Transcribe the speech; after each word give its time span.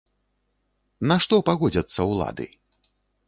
На 1.11 1.17
што 1.27 1.35
пагодзяцца 1.51 1.99
ўлады? 2.13 2.47